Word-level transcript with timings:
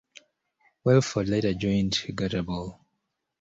Wellford 0.83 1.29
later 1.29 1.53
joined 1.53 1.91
Gutterball. 1.93 2.79